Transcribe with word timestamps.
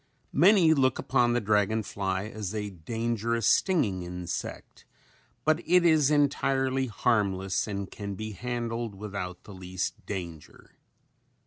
Many 0.33 0.73
look 0.73 0.97
upon 0.97 1.33
the 1.33 1.39
dragon 1.39 1.83
fly 1.83 2.23
as 2.23 2.55
a 2.55 2.71
dangerous 2.71 3.45
stinging 3.45 4.01
insect 4.01 4.83
but 5.45 5.59
it 5.63 5.85
is 5.85 6.09
entirely 6.09 6.87
harmless 6.87 7.67
and 7.67 7.91
can 7.91 8.15
be 8.15 8.31
handled 8.31 8.95
without 8.95 9.43
the 9.43 9.53
least 9.53 10.03
danger. 10.07 10.71